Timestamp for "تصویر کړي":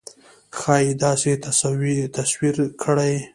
2.15-3.13